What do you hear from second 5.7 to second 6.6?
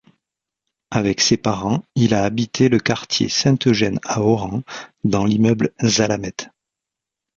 'Zalamette'.